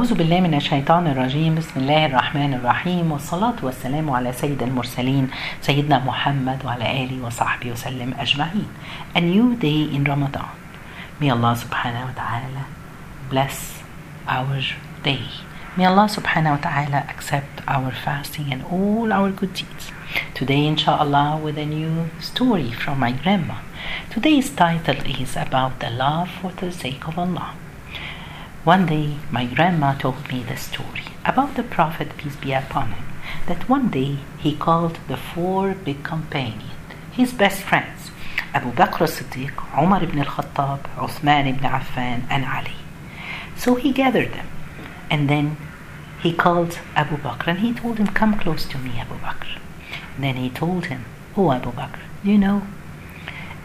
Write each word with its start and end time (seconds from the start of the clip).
أعوذ 0.00 0.14
بالله 0.14 0.40
من 0.40 0.54
الشيطان 0.54 1.06
الرجيم 1.06 1.54
بسم 1.54 1.80
الله 1.80 2.06
الرحمن 2.06 2.54
الرحيم 2.54 3.12
والصلاة 3.12 3.58
والسلام 3.62 4.10
على 4.10 4.32
سيد 4.32 4.62
المرسلين 4.62 5.28
سيدنا 5.60 5.98
محمد 5.98 6.64
وعلى 6.64 7.04
آله 7.04 7.24
وصحبه 7.24 7.72
وسلم 7.72 8.14
أجمعين 8.18 8.68
A 9.14 9.20
new 9.20 9.56
day 9.56 9.92
in 9.92 10.04
Ramadan 10.04 10.48
May 11.20 11.28
Allah 11.28 11.52
subhanahu 11.52 12.08
wa 12.08 12.14
ta'ala 12.16 12.64
bless 13.28 13.84
our 14.24 14.64
day 15.04 15.20
May 15.76 15.84
Allah 15.84 16.08
subhanahu 16.08 16.56
wa 16.56 16.62
ta'ala 16.64 17.04
accept 17.12 17.60
our 17.68 17.92
fasting 17.92 18.48
and 18.48 18.64
all 18.72 19.12
our 19.12 19.28
good 19.28 19.52
deeds 19.52 19.92
Today 20.32 20.64
inshallah 20.64 21.36
with 21.44 21.58
a 21.58 21.66
new 21.66 22.08
story 22.20 22.72
from 22.72 23.00
my 23.00 23.12
grandma 23.12 23.60
Today's 24.08 24.48
title 24.48 24.96
is 25.04 25.36
about 25.36 25.78
the 25.84 25.90
love 25.90 26.30
for 26.40 26.56
the 26.56 26.72
sake 26.72 27.04
of 27.06 27.18
Allah 27.18 27.59
One 28.64 28.84
day, 28.84 29.16
my 29.30 29.46
grandma 29.46 29.94
told 29.94 30.30
me 30.30 30.42
the 30.42 30.58
story 30.58 31.04
about 31.24 31.54
the 31.54 31.62
Prophet, 31.62 32.14
peace 32.18 32.36
be 32.36 32.52
upon 32.52 32.92
him, 32.92 33.04
that 33.46 33.70
one 33.70 33.88
day 33.88 34.18
he 34.38 34.54
called 34.54 34.98
the 35.08 35.16
four 35.16 35.72
big 35.72 36.04
companions, 36.04 36.70
his 37.10 37.32
best 37.32 37.62
friends, 37.62 38.10
Abu 38.52 38.70
Bakr 38.72 39.00
as-Siddiq, 39.00 39.82
Umar 39.82 40.02
ibn 40.04 40.18
al-Khattab, 40.18 40.82
Uthman 40.96 41.48
ibn 41.48 41.62
Affan, 41.62 42.24
and 42.28 42.44
Ali. 42.44 42.76
So 43.56 43.76
he 43.76 43.92
gathered 43.92 44.34
them, 44.34 44.48
and 45.08 45.30
then 45.30 45.56
he 46.22 46.34
called 46.34 46.78
Abu 46.94 47.16
Bakr 47.16 47.46
and 47.46 47.60
he 47.60 47.72
told 47.72 47.96
him, 47.96 48.08
Come 48.08 48.38
close 48.38 48.66
to 48.66 48.76
me, 48.76 49.00
Abu 49.00 49.14
Bakr. 49.14 49.58
And 50.16 50.24
then 50.24 50.36
he 50.36 50.50
told 50.50 50.86
him, 50.92 51.06
Oh, 51.34 51.50
Abu 51.50 51.72
Bakr, 51.72 52.00
you 52.22 52.36
know, 52.36 52.66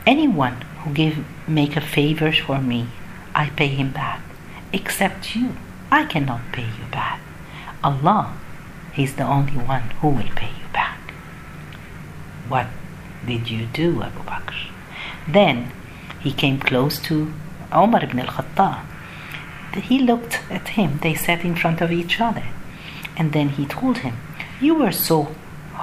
anyone 0.05 0.61
who 0.83 0.93
give 0.93 1.25
make 1.49 1.75
a 1.75 1.81
favor 1.81 2.31
for 2.31 2.61
me, 2.61 2.87
I 3.35 3.49
pay 3.49 3.67
him 3.67 3.91
back 3.91 4.21
except 4.75 5.35
you. 5.35 5.55
I 5.89 6.03
cannot 6.05 6.41
pay 6.51 6.67
you 6.79 6.85
back. 6.91 7.19
Allah 7.83 8.33
is 8.97 9.15
the 9.15 9.27
only 9.37 9.57
one 9.75 9.87
who 9.99 10.09
will 10.09 10.33
pay 10.41 10.51
you 10.61 10.67
back. 10.73 10.99
What 12.49 12.67
did 13.25 13.49
you 13.49 13.67
do, 13.81 14.03
Abu 14.07 14.21
Bakr? 14.31 14.59
Then 15.27 15.71
he 16.19 16.31
came 16.41 16.59
close 16.59 16.99
to 17.07 17.15
Umar 17.73 18.03
ibn 18.03 18.19
al-Khattab. 18.19 18.81
He 19.89 19.99
looked 19.99 20.39
at 20.49 20.69
him. 20.79 20.99
They 21.01 21.15
sat 21.15 21.43
in 21.43 21.55
front 21.55 21.81
of 21.81 21.91
each 21.91 22.19
other. 22.19 22.47
And 23.17 23.33
then 23.33 23.49
he 23.57 23.65
told 23.65 23.97
him, 23.99 24.15
You 24.61 24.75
were 24.75 24.91
so 24.91 25.35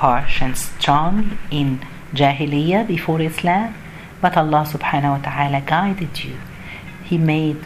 harsh 0.02 0.40
and 0.42 0.56
strong 0.56 1.38
in 1.50 1.80
Jahiliyyah 2.14 2.86
before 2.86 3.20
Islam, 3.20 3.74
but 4.20 4.36
Allah 4.36 4.64
subhanahu 4.74 5.16
wa 5.16 5.22
ta'ala 5.28 5.60
guided 5.74 6.24
you. 6.24 6.36
He 7.04 7.18
made 7.18 7.60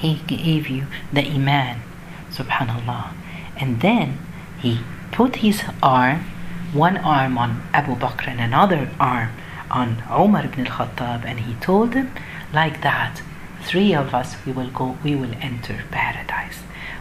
he 0.00 0.20
gave 0.26 0.68
you 0.68 0.86
the 1.12 1.26
iman 1.26 1.82
subhanallah. 2.30 3.12
And 3.56 3.80
then 3.80 4.18
he 4.60 4.80
put 5.12 5.36
his 5.36 5.62
arm 5.82 6.24
one 6.72 6.96
arm 6.98 7.38
on 7.38 7.62
abu 7.72 7.94
bakr 7.94 8.28
and 8.28 8.40
another 8.40 8.90
arm 9.00 9.30
on 9.70 10.02
umar 10.10 10.44
ibn 10.44 10.66
al-khattab 10.66 11.24
and 11.24 11.40
he 11.40 11.54
told 11.54 11.92
them 11.92 12.10
like 12.52 12.82
that 12.82 13.22
three 13.62 13.94
of 13.94 14.12
us 14.12 14.36
we 14.44 14.52
will 14.52 14.70
go 14.70 14.98
we 15.02 15.14
will 15.14 15.34
enter 15.40 15.84
paradise. 15.90 16.58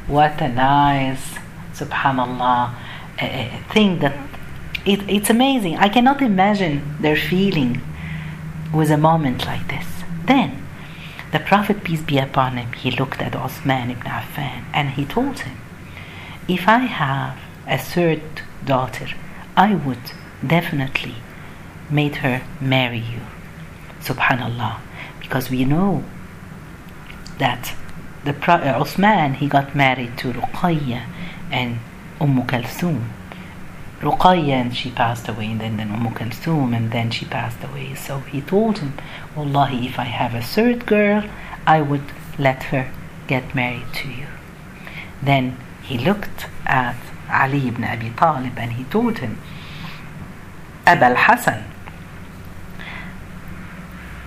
What 0.08 0.42
a 0.42 0.48
nice 0.48 1.36
subhanallah 1.74 2.74
uh, 3.20 3.74
thing 3.74 4.00
that 4.00 4.16
it, 4.86 5.02
it's 5.10 5.30
amazing. 5.30 5.78
I 5.78 5.90
cannot 5.90 6.22
imagine 6.22 6.96
their 7.00 7.16
feeling 7.16 7.82
with 8.74 8.92
a 8.92 8.98
moment 8.98 9.46
like 9.46 9.68
this. 9.68 9.88
Then 10.26 10.65
the 11.36 11.42
Prophet, 11.42 11.84
peace 11.84 12.02
be 12.02 12.18
upon 12.18 12.56
him, 12.56 12.72
he 12.72 12.90
looked 12.90 13.22
at 13.22 13.36
Osman 13.36 13.92
ibn 13.92 14.04
Affan 14.04 14.64
and 14.74 14.92
he 14.92 15.04
told 15.04 15.40
him, 15.40 15.58
If 16.48 16.66
I 16.66 16.78
have 16.78 17.38
a 17.68 17.78
third 17.78 18.22
daughter, 18.64 19.08
I 19.58 19.76
would 19.76 20.14
definitely 20.48 21.16
make 21.90 22.16
her 22.24 22.42
marry 22.62 23.00
you. 23.00 23.20
Subhanallah. 24.00 24.80
Because 25.20 25.50
we 25.50 25.66
know 25.66 26.06
that 27.38 27.76
the 28.24 28.34
uh, 28.50 28.80
Osman 28.80 29.34
he 29.34 29.50
got 29.50 29.76
married 29.76 30.18
to 30.20 30.32
Ruqayya 30.32 31.02
and 31.52 31.80
Umm 32.22 32.48
Kalthum. 32.48 33.10
Ruqayya 34.06 34.56
and 34.64 34.76
she 34.76 34.92
passed 34.92 35.28
away, 35.28 35.48
and 35.48 35.60
then, 35.60 35.78
then 35.78 35.92
Umm 35.92 36.14
Kulthum, 36.14 36.76
and 36.78 36.92
then 36.92 37.10
she 37.10 37.26
passed 37.26 37.64
away. 37.64 37.96
So 37.96 38.20
he 38.20 38.42
told 38.42 38.78
him, 38.80 38.94
Wallahi, 39.36 39.88
if 39.88 39.98
I 39.98 40.04
have 40.04 40.36
a 40.36 40.42
third 40.42 40.86
girl, 40.86 41.24
I 41.66 41.82
would 41.82 42.04
let 42.38 42.64
her 42.72 42.92
get 43.28 43.56
married 43.56 43.92
to 44.02 44.08
you. 44.10 44.28
Then 45.22 45.58
he 45.82 45.98
looked 45.98 46.46
at 46.66 46.98
Ali 47.32 47.68
ibn 47.68 47.84
Abi 47.84 48.12
Talib 48.12 48.58
and 48.58 48.74
he 48.74 48.84
told 48.86 49.18
him, 49.20 49.40
Abul 50.86 51.16
Hassan, 51.16 51.64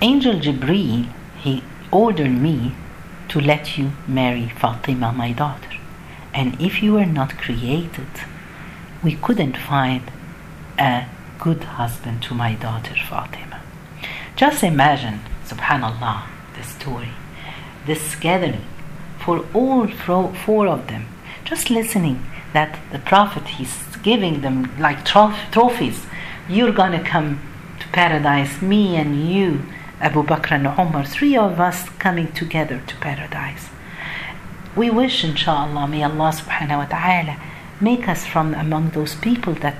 Angel 0.03 0.34
Jibreel, 0.34 1.09
he 1.38 1.62
ordered 1.93 2.31
me 2.31 2.75
to 3.28 3.41
let 3.41 3.78
you 3.78 3.93
marry 4.06 4.49
Fatima, 4.49 5.12
my 5.12 5.33
daughter. 5.33 5.71
And 6.34 6.61
if 6.61 6.83
you 6.83 6.94
were 6.94 7.06
not 7.06 7.38
created, 7.38 8.09
we 9.03 9.15
couldn't 9.15 9.57
find 9.57 10.03
a 10.79 11.07
good 11.39 11.63
husband 11.65 12.23
to 12.23 12.35
my 12.35 12.55
daughter 12.55 12.95
Fatima. 13.09 13.61
Just 14.37 14.63
imagine, 14.65 15.21
subhanallah, 15.47 16.23
the 16.57 16.65
story. 16.65 17.11
This 17.87 18.17
gathering 18.17 18.65
for 19.19 19.45
all 19.55 19.87
four 19.87 20.67
of 20.67 20.89
them, 20.89 21.07
just 21.45 21.71
listening 21.71 22.25
that 22.53 22.79
the 22.93 22.99
Prophet 22.99 23.47
he's 23.47 23.77
giving 24.03 24.41
them 24.41 24.71
like 24.79 25.05
trophies. 25.05 26.07
You're 26.49 26.73
gonna 26.73 27.03
come 27.03 27.41
to 27.81 27.89
paradise, 27.89 28.61
me 28.61 28.97
and 28.97 29.31
you, 29.31 29.63
Abu 30.01 30.23
Bakr 30.23 30.53
and 30.53 30.67
Umar, 30.67 31.05
three 31.05 31.37
of 31.37 31.61
us 31.61 31.89
coming 31.99 32.33
together 32.33 32.83
to 32.87 32.97
paradise. 32.97 33.69
We 34.77 34.91
wish, 34.91 35.25
inshallah, 35.25 35.89
may 35.89 36.03
Allah 36.05 36.33
subhanahu 36.33 36.79
wa 36.79 36.85
ta'ala 36.85 37.37
make 37.81 38.09
us 38.09 38.27
from 38.27 38.55
among 38.55 38.91
those 38.91 39.15
people 39.16 39.55
that 39.55 39.77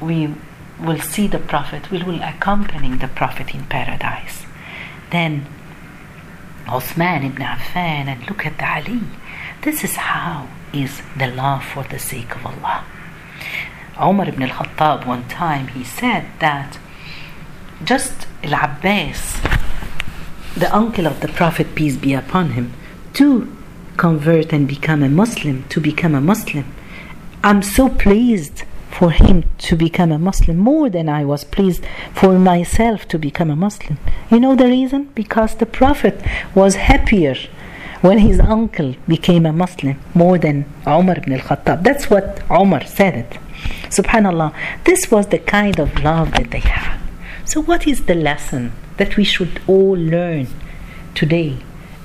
we 0.00 0.34
will 0.80 1.00
see 1.00 1.26
the 1.26 1.38
Prophet, 1.38 1.90
we 1.90 2.02
will 2.02 2.22
accompany 2.22 2.94
the 2.96 3.08
Prophet 3.08 3.54
in 3.54 3.64
paradise. 3.64 4.44
Then 5.10 5.46
Osman 6.68 7.24
ibn 7.24 7.42
Affan 7.42 8.06
and 8.06 8.28
look 8.28 8.44
at 8.46 8.62
Ali. 8.62 9.00
This 9.62 9.82
is 9.82 9.96
how 9.96 10.48
is 10.72 11.02
the 11.16 11.28
love 11.28 11.64
for 11.64 11.84
the 11.84 11.98
sake 11.98 12.36
of 12.36 12.46
Allah. 12.46 12.84
Umar 14.00 14.28
ibn 14.28 14.42
al-Khattab 14.42 15.06
one 15.06 15.26
time 15.28 15.68
he 15.68 15.82
said 15.82 16.26
that 16.38 16.78
just 17.84 18.26
Al-Abbas, 18.44 19.40
the 20.56 20.72
uncle 20.74 21.06
of 21.06 21.20
the 21.20 21.28
Prophet 21.28 21.74
peace 21.74 21.96
be 21.96 22.12
upon 22.12 22.50
him, 22.50 22.72
to 23.14 23.56
convert 23.96 24.52
and 24.52 24.68
become 24.68 25.02
a 25.02 25.08
Muslim, 25.08 25.64
to 25.68 25.80
become 25.80 26.14
a 26.14 26.20
Muslim, 26.20 26.64
I'm 27.42 27.62
so 27.62 27.88
pleased 27.88 28.64
for 28.90 29.12
him 29.12 29.44
to 29.58 29.76
become 29.76 30.10
a 30.10 30.18
Muslim 30.18 30.56
more 30.56 30.90
than 30.90 31.08
I 31.08 31.24
was 31.24 31.44
pleased 31.44 31.84
for 32.12 32.36
myself 32.36 33.06
to 33.08 33.18
become 33.18 33.48
a 33.48 33.54
Muslim. 33.54 33.98
You 34.28 34.40
know 34.40 34.56
the 34.56 34.66
reason? 34.66 35.10
Because 35.14 35.54
the 35.54 35.66
Prophet 35.66 36.20
was 36.54 36.74
happier 36.74 37.36
when 38.00 38.18
his 38.18 38.40
uncle 38.40 38.96
became 39.06 39.46
a 39.46 39.52
Muslim 39.52 40.00
more 40.14 40.36
than 40.36 40.64
Umar 40.84 41.18
ibn 41.18 41.32
al-Khattab. 41.32 41.84
That's 41.84 42.10
what 42.10 42.42
Umar 42.50 42.84
said 42.84 43.14
it. 43.14 43.38
Subhanallah. 43.88 44.52
This 44.84 45.10
was 45.10 45.28
the 45.28 45.38
kind 45.38 45.78
of 45.78 46.02
love 46.02 46.32
that 46.32 46.50
they 46.50 46.60
had. 46.60 46.98
So 47.44 47.62
what 47.62 47.86
is 47.86 48.06
the 48.06 48.14
lesson 48.14 48.72
that 48.96 49.16
we 49.16 49.24
should 49.24 49.60
all 49.68 49.96
learn 49.96 50.48
today? 51.14 51.58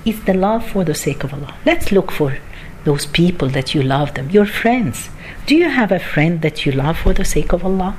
It's 0.05 0.23
the 0.25 0.33
love 0.35 0.65
for 0.67 0.83
the 0.83 0.95
sake 0.95 1.23
of 1.23 1.33
Allah. 1.33 1.55
Let's 1.65 1.91
look 1.91 2.11
for 2.11 2.37
those 2.83 3.05
people 3.05 3.49
that 3.49 3.73
you 3.73 3.81
love 3.81 4.13
them, 4.13 4.29
your 4.29 4.45
friends. 4.45 5.09
Do 5.45 5.55
you 5.55 5.69
have 5.69 5.91
a 5.91 5.99
friend 5.99 6.41
that 6.41 6.65
you 6.65 6.71
love 6.71 6.97
for 6.97 7.13
the 7.13 7.25
sake 7.25 7.53
of 7.53 7.63
Allah? 7.65 7.95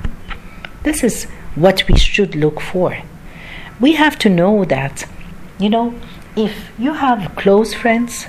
This 0.83 1.03
is 1.03 1.25
what 1.55 1.87
we 1.87 1.97
should 1.97 2.35
look 2.35 2.61
for. 2.61 2.97
We 3.79 3.93
have 3.93 4.17
to 4.19 4.29
know 4.29 4.65
that, 4.65 5.05
you 5.59 5.69
know, 5.69 5.95
if 6.35 6.69
you 6.77 6.93
have 6.93 7.35
close 7.35 7.73
friends, 7.73 8.27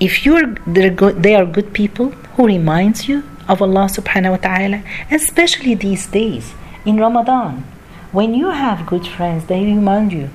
if 0.00 0.26
you're 0.26 0.46
good, 0.46 1.22
they 1.22 1.34
are 1.34 1.46
good 1.46 1.72
people 1.72 2.10
who 2.36 2.46
reminds 2.46 3.08
you 3.08 3.22
of 3.48 3.62
Allah 3.62 3.86
subhanahu 3.86 4.32
wa 4.32 4.36
ta'ala, 4.36 4.82
especially 5.10 5.74
these 5.74 6.06
days 6.06 6.54
in 6.84 6.96
Ramadan. 6.98 7.64
When 8.12 8.34
you 8.34 8.50
have 8.50 8.86
good 8.86 9.06
friends, 9.06 9.46
they 9.46 9.64
remind 9.64 10.12
you 10.12 10.30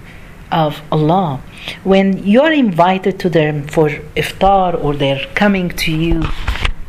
of 0.52 0.82
Allah. 0.92 1.42
When 1.84 2.18
you're 2.26 2.52
invited 2.52 3.20
to 3.20 3.30
them 3.30 3.68
for 3.68 3.90
iftar 4.16 4.84
or 4.84 4.96
they're 4.96 5.26
coming 5.36 5.70
to 5.70 5.92
you, 5.92 6.22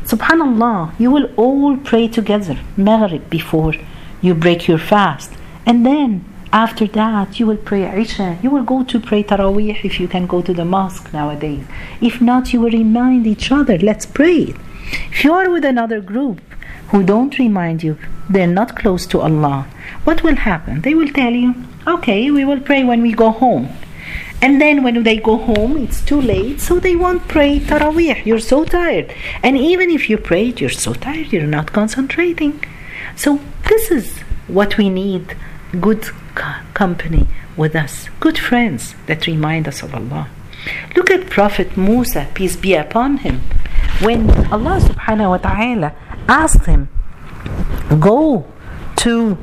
subhanallah, 0.03 0.99
you 0.99 1.11
will 1.11 1.29
all 1.37 1.77
pray 1.77 2.07
together, 2.07 2.57
Maghrib 2.77 3.29
before 3.29 3.73
you 4.21 4.33
break 4.35 4.67
your 4.67 4.79
fast. 4.79 5.31
And 5.65 5.85
then 5.85 6.25
After 6.53 6.85
that, 6.87 7.39
you 7.39 7.47
will 7.47 7.55
pray 7.55 7.83
Isha. 8.01 8.39
You 8.43 8.49
will 8.49 8.63
go 8.63 8.83
to 8.83 8.99
pray 8.99 9.23
Taraweeh 9.23 9.85
if 9.85 10.01
you 10.01 10.07
can 10.09 10.27
go 10.27 10.41
to 10.41 10.53
the 10.53 10.65
mosque 10.65 11.13
nowadays. 11.13 11.63
If 12.01 12.19
not, 12.19 12.51
you 12.51 12.59
will 12.59 12.71
remind 12.71 13.25
each 13.25 13.53
other, 13.53 13.77
let's 13.77 14.05
pray. 14.05 14.53
If 15.11 15.23
you 15.23 15.31
are 15.31 15.49
with 15.49 15.63
another 15.63 16.01
group 16.01 16.41
who 16.91 17.03
don't 17.03 17.37
remind 17.39 17.83
you, 17.83 17.97
they're 18.29 18.47
not 18.47 18.75
close 18.75 19.05
to 19.07 19.21
Allah, 19.21 19.67
what 20.03 20.23
will 20.23 20.35
happen? 20.35 20.81
They 20.81 20.93
will 20.93 21.09
tell 21.09 21.31
you, 21.31 21.55
okay, 21.87 22.29
we 22.31 22.45
will 22.45 22.59
pray 22.59 22.83
when 22.83 23.01
we 23.01 23.13
go 23.13 23.31
home. 23.31 23.69
And 24.41 24.59
then 24.59 24.83
when 24.83 25.03
they 25.03 25.17
go 25.17 25.37
home, 25.37 25.77
it's 25.77 26.01
too 26.01 26.19
late, 26.19 26.59
so 26.59 26.79
they 26.79 26.95
won't 26.95 27.27
pray 27.27 27.59
Taraweeh. 27.59 28.25
You're 28.25 28.39
so 28.39 28.65
tired. 28.65 29.13
And 29.43 29.55
even 29.57 29.89
if 29.91 30.09
you 30.09 30.17
prayed, 30.17 30.59
you're 30.59 30.69
so 30.69 30.93
tired, 30.93 31.31
you're 31.31 31.43
not 31.43 31.71
concentrating. 31.71 32.63
So 33.15 33.39
this 33.69 33.91
is 33.91 34.19
what 34.47 34.77
we 34.77 34.89
need 34.89 35.35
good 35.79 36.03
company 36.73 37.27
with 37.55 37.75
us, 37.75 38.09
good 38.19 38.37
friends 38.37 38.95
that 39.05 39.27
remind 39.27 39.67
us 39.67 39.83
of 39.83 39.93
Allah. 39.93 40.27
Look 40.95 41.11
at 41.11 41.29
Prophet 41.29 41.77
Musa, 41.77 42.27
peace 42.33 42.55
be 42.55 42.73
upon 42.73 43.17
him. 43.17 43.41
When 44.01 44.29
Allah 44.51 44.79
subhanahu 44.81 45.29
wa 45.29 45.37
ta'ala 45.37 45.93
asked 46.28 46.66
him, 46.66 46.88
go 48.00 48.46
to 48.96 49.38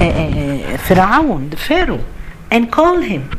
uh, 0.00 0.04
uh, 0.04 0.78
Pharaoh, 0.78 1.38
the 1.48 1.56
Pharaoh, 1.56 2.04
and 2.50 2.70
call 2.70 2.98
him. 2.98 3.30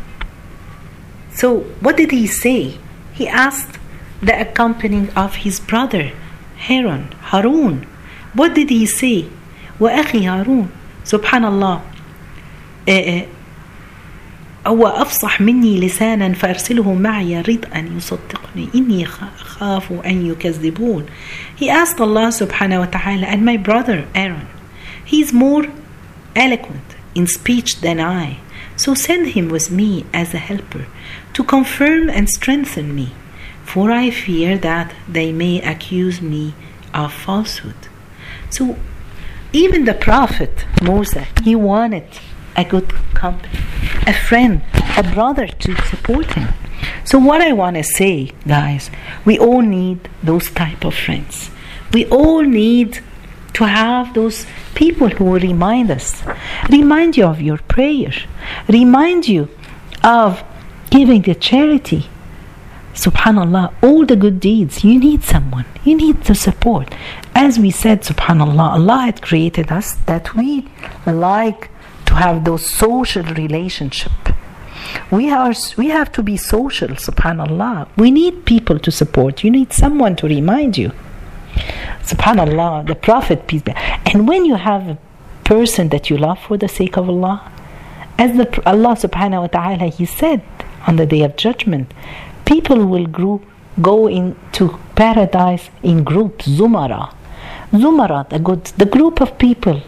So 1.34 1.62
what 1.82 1.98
did 1.98 2.12
he 2.12 2.28
say? 2.28 2.78
He 3.14 3.28
asked 3.28 3.80
the 4.22 4.40
accompanying 4.40 5.10
of 5.12 5.36
his 5.36 5.60
brother, 5.60 6.12
Harun, 6.58 7.12
Harun. 7.32 7.88
What 8.34 8.54
did 8.54 8.70
he 8.70 8.86
say? 8.86 9.28
وأخي 9.80 10.28
هارون 10.28 10.70
سبحان 11.04 11.46
الله 11.46 11.82
هو 14.68 14.88
أفصح 14.88 15.42
مني 15.42 15.80
لسانا 15.80 16.34
فأرسله 16.34 16.94
معي 16.94 17.42
رضا 17.42 17.86
يصدقني 17.98 18.70
إني 18.76 19.06
خاف 19.06 19.92
أن 20.06 20.26
يكذبون 20.26 21.06
He 21.60 21.70
asked 21.70 22.00
Allah 22.00 22.30
subhanahu 22.32 22.80
wa 22.80 22.86
ta'ala 22.86 23.26
and 23.28 23.46
my 23.46 23.58
brother 23.58 24.08
Aaron 24.16 24.48
He's 25.06 25.34
more 25.34 25.66
eloquent 26.36 26.96
in 27.14 27.28
speech 27.28 27.82
than 27.82 28.00
I 28.00 28.40
so 28.76 28.94
send 28.94 29.28
him 29.30 29.50
with 29.50 29.70
me 29.70 30.06
as 30.14 30.34
a 30.34 30.38
helper 30.38 30.86
to 31.34 31.44
confirm 31.44 32.10
and 32.10 32.30
strengthen 32.30 32.96
me 32.96 33.10
for 33.66 33.92
I 33.92 34.10
fear 34.10 34.58
that 34.58 34.94
they 35.08 35.32
may 35.32 35.62
accuse 35.62 36.22
me 36.22 36.56
of 36.94 37.14
falsehood 37.14 37.82
so 38.50 38.78
even 39.52 39.86
the 39.86 39.94
prophet 39.94 40.66
Moses 40.82 41.28
he 41.44 41.56
wanted 41.56 42.08
a 42.59 42.65
good 42.65 42.89
company, 43.15 43.59
a 44.07 44.13
friend, 44.13 44.63
a 44.97 45.03
brother 45.15 45.47
to 45.47 45.77
support 45.91 46.27
him. 46.35 46.49
So 47.05 47.19
what 47.19 47.41
I 47.41 47.53
want 47.53 47.77
to 47.77 47.85
say, 47.85 48.33
guys, 48.47 48.91
we 49.25 49.39
all 49.39 49.63
need 49.63 50.09
those 50.23 50.51
type 50.51 50.85
of 50.85 50.95
friends. 50.95 51.51
We 51.93 52.07
all 52.07 52.43
need 52.43 53.01
to 53.55 53.65
have 53.67 54.13
those 54.15 54.45
people 54.75 55.09
who 55.09 55.25
will 55.25 55.41
remind 55.41 55.91
us, 55.91 56.23
remind 56.69 57.17
you 57.17 57.27
of 57.27 57.41
your 57.41 57.59
prayer, 57.59 58.13
remind 58.69 59.29
you 59.29 59.49
of 60.03 60.43
giving 60.91 61.23
the 61.23 61.35
charity. 61.35 62.09
Subhanallah, 62.95 63.73
all 63.83 64.05
the 64.05 64.17
good 64.17 64.41
deeds, 64.41 64.83
you 64.83 64.99
need 64.99 65.23
someone, 65.23 65.67
you 65.85 65.97
need 65.97 66.23
the 66.25 66.35
support. 66.35 66.93
As 67.35 67.59
we 67.59 67.71
said, 67.71 68.03
Subhanallah, 68.03 68.73
Allah 68.79 68.99
had 69.07 69.23
created 69.23 69.71
us 69.71 69.95
that 70.07 70.35
we 70.35 70.67
like 71.07 71.71
to 72.09 72.15
have 72.15 72.45
those 72.45 72.65
social 72.65 73.23
relationship. 73.35 74.13
We 75.11 75.31
are 75.31 75.53
we 75.77 75.89
have 75.89 76.11
to 76.13 76.23
be 76.23 76.37
social, 76.37 76.89
subhanallah. 76.89 77.89
We 77.97 78.11
need 78.11 78.47
people 78.47 78.79
to 78.87 78.91
support. 78.91 79.45
You 79.45 79.51
need 79.51 79.73
someone 79.73 80.17
to 80.17 80.27
remind 80.27 80.79
you. 80.79 80.93
Subhanallah, 82.11 82.87
the 82.87 82.95
Prophet 82.95 83.47
peace 83.47 83.63
be. 83.63 83.73
And 84.11 84.27
when 84.27 84.47
you 84.47 84.55
have 84.55 84.89
a 84.89 84.99
person 85.45 85.91
that 85.91 86.09
you 86.09 86.17
love 86.17 86.39
for 86.39 86.57
the 86.57 86.69
sake 86.69 86.97
of 86.97 87.09
Allah, 87.11 87.37
as 88.19 88.37
the 88.39 88.47
Allah 88.73 88.95
subhanahu 89.05 89.43
wa 89.43 89.51
ta'ala 89.59 89.87
he 89.99 90.07
said 90.07 90.41
on 90.87 90.97
the 90.97 91.05
day 91.05 91.23
of 91.23 91.37
judgment, 91.37 91.93
people 92.47 92.87
will 92.87 93.07
grow, 93.07 93.43
go 93.83 94.07
into 94.07 94.79
paradise 94.95 95.69
in 95.83 96.05
groups, 96.05 96.49
zumara. 96.49 97.13
Zumara, 97.73 98.27
the 98.31 98.39
good 98.39 98.65
the 98.83 98.87
group 98.87 99.21
of 99.21 99.39
people 99.39 99.83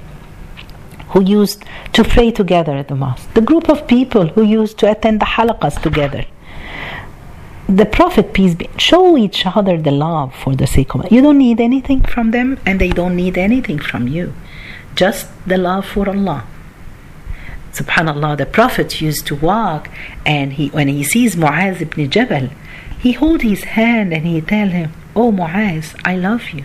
who 1.10 1.22
used 1.22 1.64
to 1.92 2.04
pray 2.04 2.30
together 2.30 2.72
at 2.72 2.88
the 2.88 2.94
mosque, 2.94 3.32
the 3.34 3.40
group 3.40 3.68
of 3.68 3.86
people 3.86 4.26
who 4.28 4.42
used 4.42 4.78
to 4.78 4.90
attend 4.90 5.20
the 5.20 5.26
halaqas 5.26 5.80
together. 5.82 6.24
The 7.68 7.86
Prophet, 7.86 8.32
peace 8.32 8.54
be, 8.56 8.68
show 8.78 9.16
each 9.16 9.46
other 9.46 9.76
the 9.78 9.92
love 9.92 10.34
for 10.34 10.56
the 10.56 10.66
sake 10.66 10.94
of. 10.94 11.10
You 11.12 11.22
don't 11.22 11.38
need 11.38 11.60
anything 11.60 12.02
from 12.02 12.32
them, 12.32 12.58
and 12.66 12.80
they 12.80 12.90
don't 12.90 13.14
need 13.14 13.38
anything 13.38 13.78
from 13.78 14.08
you. 14.08 14.34
Just 14.96 15.28
the 15.46 15.56
love 15.56 15.86
for 15.86 16.08
Allah. 16.08 16.44
Subhanallah, 17.72 18.36
the 18.38 18.46
Prophet 18.46 19.00
used 19.00 19.26
to 19.28 19.36
walk, 19.36 19.88
and 20.26 20.54
he, 20.54 20.68
when 20.70 20.88
he 20.88 21.04
sees 21.04 21.36
Muaz 21.36 21.80
ibn 21.80 22.10
Jabal, 22.10 22.50
he 22.98 23.12
hold 23.12 23.42
his 23.42 23.62
hand 23.64 24.12
and 24.12 24.26
he 24.26 24.40
tell 24.40 24.68
him, 24.68 24.92
"Oh 25.14 25.30
Muaz, 25.30 25.94
I 26.04 26.16
love 26.16 26.50
you." 26.50 26.64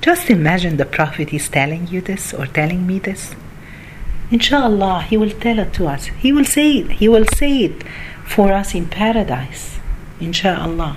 Just 0.00 0.30
imagine 0.30 0.76
the 0.76 0.86
Prophet 0.86 1.34
is 1.34 1.48
telling 1.48 1.88
you 1.88 2.00
this 2.00 2.32
or 2.32 2.46
telling 2.46 2.86
me 2.86 3.00
this. 3.00 3.34
Inshallah, 4.30 5.02
He 5.02 5.16
will 5.16 5.30
tell 5.30 5.58
it 5.58 5.72
to 5.74 5.86
us. 5.86 6.06
He 6.06 6.32
will 6.32 6.44
say 6.44 6.78
it. 6.78 6.90
He 6.92 7.08
will 7.08 7.26
say 7.36 7.64
it 7.64 7.82
for 8.26 8.52
us 8.52 8.74
in 8.74 8.86
paradise. 8.86 9.78
Inshallah. 10.20 10.96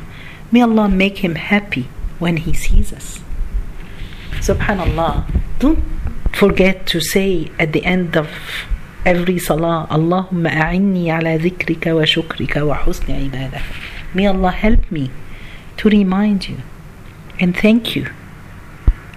May 0.51 0.61
Allah 0.61 0.89
make 0.89 1.19
him 1.19 1.35
happy 1.35 1.87
when 2.19 2.35
he 2.37 2.53
sees 2.53 2.91
us. 2.91 3.21
Subhanallah. 4.43 5.23
Don't 5.59 5.79
forget 6.33 6.85
to 6.87 6.99
say 6.99 7.49
at 7.57 7.71
the 7.71 7.85
end 7.85 8.17
of 8.17 8.27
every 9.05 9.39
salah, 9.39 9.87
Allahumma 9.89 10.51
a'inni 10.51 11.07
ala 11.07 11.39
dhikrika 11.39 11.95
wa 11.95 12.03
shukrika 12.03 12.67
wa 12.67 12.77
husni 12.83 13.29
ibadah. 13.29 13.63
May 14.13 14.27
Allah 14.27 14.51
help 14.51 14.91
me 14.91 15.09
to 15.77 15.87
remind 15.89 16.49
you 16.49 16.57
and 17.39 17.55
thank 17.55 17.95
you 17.95 18.11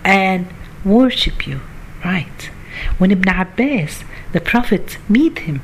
and 0.05 0.47
worship 0.85 1.49
you. 1.49 1.61
Right. 2.05 2.51
When 2.99 3.11
Ibn 3.11 3.29
Abbas, 3.29 4.05
the 4.33 4.41
Prophet, 4.41 4.99
meet 5.09 5.41
him, 5.41 5.61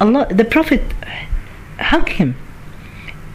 Allah, 0.00 0.26
the 0.30 0.44
Prophet 0.44 0.82
hug 1.78 2.08
him, 2.10 2.36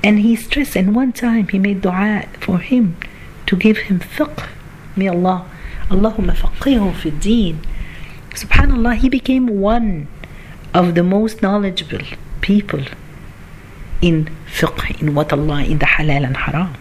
and 0.04 0.20
he 0.20 0.36
stressed. 0.36 0.76
And 0.76 0.96
one 0.96 1.14
time 1.14 1.48
he 1.48 1.60
made 1.60 1.82
du'a 1.82 2.28
for 2.38 2.60
him 2.60 2.98
to 3.46 3.56
give 3.56 3.78
him 3.78 4.00
fiqh. 4.00 4.48
May 4.96 5.08
Allah, 5.08 5.50
Allahumma 5.90 6.36
faqihu 6.36 6.94
fi 6.96 7.12
deen. 7.12 7.62
Subhanallah, 8.32 8.98
he 8.98 9.10
became 9.10 9.48
one 9.48 10.08
of 10.74 10.96
the 10.96 11.04
most 11.04 11.42
knowledgeable 11.42 12.06
people 12.42 12.84
in 14.02 14.30
fiqh, 14.46 15.02
in 15.02 15.16
what 15.16 15.32
Allah, 15.34 15.64
in 15.64 15.80
the 15.80 15.86
halal 15.86 16.26
and 16.26 16.38
haram. 16.38 16.76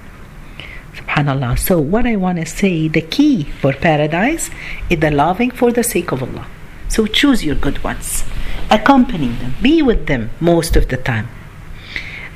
Subhanallah. 1.17 1.59
So, 1.59 1.81
what 1.81 2.07
I 2.07 2.17
want 2.17 2.39
to 2.39 2.47
say, 2.47 2.89
the 2.89 3.01
key 3.01 3.45
for 3.45 3.73
paradise 3.73 4.51
is 4.91 5.01
the 5.01 5.11
loving 5.11 5.51
for 5.51 5.73
the 5.73 5.83
sake 5.83 6.13
of 6.13 6.23
Allah. 6.23 6.47
So, 6.89 7.07
choose 7.07 7.45
your 7.45 7.55
good 7.55 7.83
ones, 7.83 8.25
accompany 8.71 9.29
them, 9.29 9.55
be 9.63 9.83
with 9.83 10.07
them 10.07 10.31
most 10.41 10.77
of 10.77 10.89
the 10.89 10.99
time. 10.99 11.29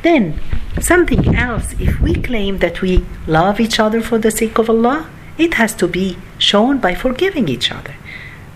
Then, 0.02 0.40
something 0.80 1.36
else, 1.36 1.74
if 1.78 2.00
we 2.00 2.14
claim 2.14 2.58
that 2.58 2.80
we 2.80 3.04
love 3.26 3.60
each 3.60 3.78
other 3.78 4.00
for 4.00 4.18
the 4.18 4.30
sake 4.30 4.58
of 4.58 4.70
Allah, 4.70 5.10
it 5.36 5.54
has 5.54 5.74
to 5.74 5.86
be 5.86 6.16
shown 6.38 6.78
by 6.78 6.94
forgiving 6.94 7.48
each 7.48 7.70
other. 7.70 7.94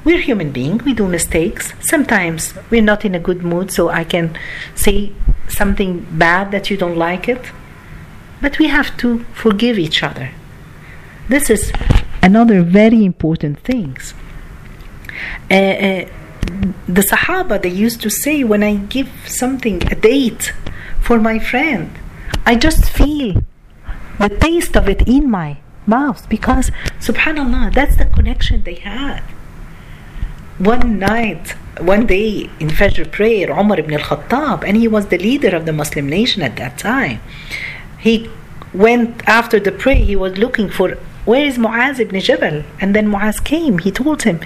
We're 0.05 0.21
human 0.21 0.53
beings, 0.53 0.85
we 0.85 0.95
do 0.95 1.07
mistakes. 1.07 1.75
Sometimes 1.81 2.55
we're 2.71 2.83
not 2.83 3.05
in 3.05 3.15
a 3.15 3.19
good 3.19 3.43
mood, 3.43 3.71
so 3.71 3.91
I 3.91 4.05
can 4.05 4.39
say 4.75 5.13
something 5.49 6.07
bad 6.13 6.51
that 6.53 6.71
you 6.71 6.79
don't 6.79 6.97
like 6.97 7.29
it 7.29 7.41
but 8.45 8.59
we 8.59 8.67
have 8.67 8.95
to 8.99 9.09
forgive 9.43 9.79
each 9.79 10.03
other. 10.03 10.29
This 11.31 11.49
is 11.49 11.73
another 12.23 12.59
very 12.63 13.03
important 13.03 13.57
thing. 13.61 13.97
Uh, 15.51 15.55
uh, 15.55 16.05
the 16.99 17.05
Sahaba 17.11 17.55
they 17.65 17.75
used 17.87 18.03
to 18.03 18.11
say 18.11 18.45
when 18.45 18.63
I 18.63 18.75
give 18.97 19.09
something 19.27 19.77
a 19.91 19.95
date 19.95 20.53
for 21.01 21.17
my 21.19 21.39
friend, 21.39 21.91
I 22.45 22.55
just 22.57 22.83
feel 22.99 23.43
the 24.19 24.29
taste 24.29 24.77
of 24.77 24.91
it 24.91 25.09
in 25.17 25.31
my 25.31 25.51
mouth 25.87 26.29
because 26.29 26.67
subhanallah 27.07 27.65
that's 27.79 27.97
the 27.97 28.07
connection 28.17 28.63
they 28.69 28.79
had 28.95 29.23
one 30.59 30.99
night 30.99 31.45
one 31.95 32.07
day 32.07 32.49
in 32.63 32.69
Fajr 32.79 33.07
prayer 33.19 33.51
Umar 33.51 33.79
ibn 33.81 33.93
al-Khattab 34.01 34.65
and 34.67 34.79
he 34.79 34.89
was 34.89 35.05
the 35.09 35.19
leader 35.19 35.53
of 35.59 35.67
the 35.67 35.75
Muslim 35.83 36.07
nation 36.09 36.41
at 36.43 36.57
that 36.57 36.79
time 36.79 37.21
he 38.05 38.31
went 38.75 39.27
after 39.27 39.59
the 39.59 39.73
prayer, 39.73 40.05
he 40.11 40.15
was 40.15 40.37
looking 40.37 40.69
for 40.69 40.91
where 41.25 41.47
is 41.47 41.57
Muaz 41.57 41.99
ibn 41.99 42.21
Jabal? 42.21 42.63
And 42.79 42.95
then 42.95 43.09
Muaz 43.09 43.43
came. 43.43 43.79
He 43.79 43.91
told 43.91 44.25
him, 44.25 44.41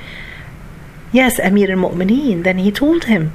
Yes, 1.11 1.41
Amir 1.41 1.73
al 1.73 1.79
Mu'mineen. 1.79 2.45
Then 2.45 2.59
he 2.59 2.71
told 2.71 3.05
him, 3.07 3.33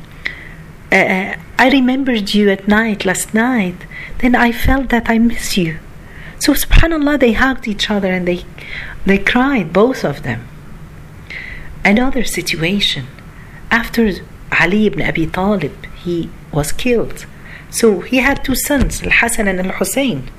uh, 0.93 1.35
I 1.59 1.69
remembered 1.69 2.33
you 2.33 2.49
at 2.49 2.69
night 2.69 3.03
last 3.03 3.33
night. 3.33 3.75
Then 4.19 4.33
I 4.33 4.53
felt 4.53 4.87
that 4.89 5.09
I 5.09 5.17
miss 5.17 5.57
you. 5.57 5.79
So 6.39 6.53
subhanallah, 6.53 7.19
they 7.19 7.33
hugged 7.33 7.67
each 7.67 7.89
other 7.89 8.11
and 8.11 8.25
they 8.25 8.45
they 9.05 9.17
cried, 9.17 9.73
both 9.73 10.05
of 10.05 10.23
them. 10.23 10.47
Another 11.83 12.23
situation, 12.23 13.07
after 13.69 14.09
Ali 14.61 14.87
ibn 14.87 15.01
Abi 15.01 15.27
Talib, 15.27 15.75
he 16.05 16.29
was 16.53 16.71
killed. 16.71 17.25
So 17.73 18.01
he 18.01 18.17
had 18.17 18.43
two 18.43 18.53
sons, 18.53 19.01
Al 19.01 19.09
Hassan 19.09 19.47
and 19.47 19.59
Al 19.59 19.73
Hussein. 19.79 20.29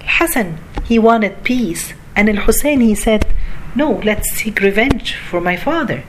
Al 0.00 0.08
Hassan, 0.18 0.58
he 0.84 0.98
wanted 0.98 1.44
peace, 1.44 1.92
and 2.16 2.30
Al 2.30 2.44
Hussein, 2.46 2.80
he 2.80 2.94
said, 2.94 3.26
No, 3.74 4.00
let's 4.08 4.30
seek 4.30 4.60
revenge 4.60 5.14
for 5.14 5.38
my 5.38 5.54
father. 5.54 6.02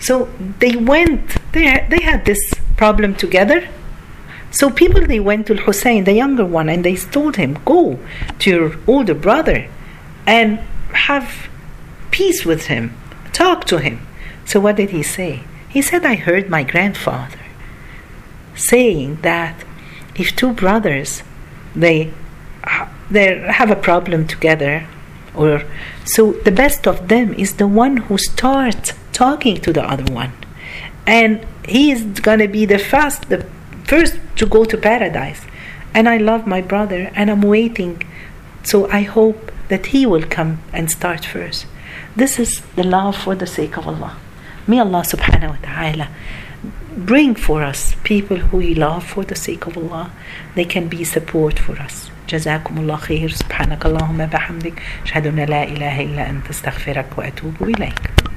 So 0.00 0.28
they 0.58 0.74
went, 0.74 1.36
they, 1.52 1.86
they 1.88 2.02
had 2.02 2.24
this 2.24 2.42
problem 2.76 3.14
together. 3.14 3.68
So 4.50 4.70
people, 4.70 5.06
they 5.06 5.20
went 5.20 5.46
to 5.46 5.56
Al 5.56 5.66
Hussein, 5.66 6.02
the 6.02 6.14
younger 6.14 6.44
one, 6.44 6.68
and 6.68 6.84
they 6.84 6.96
told 6.96 7.36
him, 7.36 7.60
Go 7.64 8.00
to 8.40 8.50
your 8.50 8.76
older 8.88 9.14
brother 9.14 9.68
and 10.26 10.58
have 11.08 11.48
peace 12.10 12.44
with 12.44 12.66
him, 12.66 12.92
talk 13.32 13.66
to 13.66 13.78
him. 13.78 14.04
So 14.46 14.58
what 14.58 14.74
did 14.74 14.90
he 14.90 15.04
say? 15.04 15.44
He 15.68 15.80
said, 15.80 16.04
I 16.04 16.16
heard 16.16 16.50
my 16.50 16.64
grandfather 16.64 17.38
saying 18.56 19.18
that 19.22 19.64
if 20.16 20.34
two 20.36 20.52
brothers 20.52 21.22
they 21.74 22.12
they 23.10 23.38
have 23.38 23.70
a 23.70 23.76
problem 23.76 24.26
together 24.26 24.86
or 25.34 25.62
so 26.04 26.32
the 26.32 26.50
best 26.50 26.86
of 26.86 27.08
them 27.08 27.32
is 27.34 27.56
the 27.56 27.66
one 27.66 27.96
who 27.96 28.18
starts 28.18 28.92
talking 29.12 29.56
to 29.60 29.72
the 29.72 29.82
other 29.82 30.12
one. 30.12 30.32
And 31.06 31.46
he 31.66 31.90
is 31.90 32.02
going 32.20 32.40
to 32.40 32.48
be 32.48 32.66
the 32.66 32.78
first 32.78 33.28
the 33.28 33.46
first 33.84 34.18
to 34.36 34.46
go 34.46 34.64
to 34.64 34.76
paradise. 34.76 35.42
And 35.94 36.08
i 36.08 36.16
love 36.16 36.46
my 36.46 36.60
brother 36.60 37.10
and 37.14 37.30
i'm 37.30 37.42
waiting. 37.42 38.02
So 38.70 38.88
i 38.90 39.02
hope 39.02 39.52
that 39.68 39.86
he 39.86 40.06
will 40.06 40.26
come 40.38 40.52
and 40.72 40.90
start 40.90 41.24
first. 41.24 41.66
This 42.16 42.38
is 42.38 42.60
the 42.76 42.84
love 42.84 43.16
for 43.16 43.34
the 43.34 43.46
sake 43.46 43.76
of 43.76 43.86
allah. 43.86 44.16
May 44.66 44.78
allah 44.78 45.02
subhanahu 45.02 45.50
wa 45.54 45.60
ta'ala 45.62 46.08
bring 46.97 47.35
for 47.35 47.63
us 47.63 47.95
people 48.03 48.37
who 48.37 48.57
we 48.57 48.73
love 48.75 49.03
for 49.03 49.23
the 49.23 49.35
sake 49.35 49.67
of 49.67 49.77
Allah. 49.77 50.11
They 50.55 50.65
can 50.65 50.87
be 50.87 51.03
support 51.03 51.59
for 51.59 51.75
us. 51.79 52.09
جزاكم 52.29 52.77
الله 52.77 52.95
خير 52.95 53.29
سبحانك 53.29 53.85
اللهم 53.85 54.25
بحمدك 54.25 54.73
أشهد 55.05 55.27
أن 55.27 55.39
لا 55.39 55.63
إله 55.63 56.01
إلا 56.01 56.29
أنت 56.29 56.49
استغفرك 56.49 57.05
وأتوب 57.17 57.53
إليك 57.61 58.27